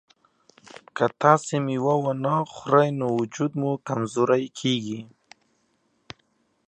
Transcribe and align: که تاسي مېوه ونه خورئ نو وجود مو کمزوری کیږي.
که 0.95 1.05
تاسي 1.21 1.57
مېوه 1.65 1.95
ونه 2.03 2.35
خورئ 2.53 2.89
نو 2.99 3.07
وجود 3.19 3.51
مو 3.59 3.71
کمزوری 3.87 4.45
کیږي. 4.59 4.99